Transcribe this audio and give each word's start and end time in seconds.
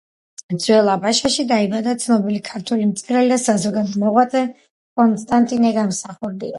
ძველ 0.61 0.87
აბაშაში 0.93 1.45
დაიბადა 1.51 1.93
ცნობილი 2.05 2.41
ქართველი 2.49 2.89
მწერალი 2.95 3.31
და 3.35 3.41
საზოგადო 3.45 4.05
მოღვაწე 4.07 4.45
კონსტანტინე 5.03 5.79
გამსახურდია. 5.83 6.49